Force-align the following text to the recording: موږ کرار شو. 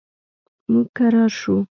موږ 0.71 0.87
کرار 0.97 1.29
شو. 1.39 1.55